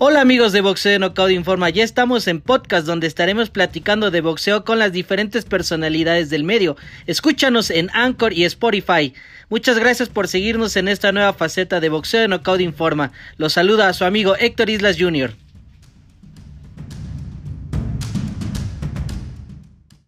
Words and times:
Hola 0.00 0.20
amigos 0.20 0.52
de 0.52 0.60
Boxeo 0.60 0.92
de 0.92 1.00
Knockout 1.00 1.32
Informa, 1.32 1.70
ya 1.70 1.82
estamos 1.82 2.28
en 2.28 2.40
podcast 2.40 2.86
donde 2.86 3.08
estaremos 3.08 3.50
platicando 3.50 4.12
de 4.12 4.20
boxeo 4.20 4.64
con 4.64 4.78
las 4.78 4.92
diferentes 4.92 5.44
personalidades 5.44 6.30
del 6.30 6.44
medio. 6.44 6.76
Escúchanos 7.08 7.68
en 7.70 7.90
Anchor 7.92 8.32
y 8.32 8.44
Spotify. 8.44 9.12
Muchas 9.48 9.76
gracias 9.76 10.08
por 10.08 10.28
seguirnos 10.28 10.76
en 10.76 10.86
esta 10.86 11.10
nueva 11.10 11.32
faceta 11.32 11.80
de 11.80 11.88
Boxeo 11.88 12.20
de 12.20 12.28
Knockout 12.28 12.60
Informa. 12.60 13.10
Los 13.38 13.54
saluda 13.54 13.88
a 13.88 13.92
su 13.92 14.04
amigo 14.04 14.36
Héctor 14.36 14.70
Islas 14.70 14.98
Jr. 15.00 15.34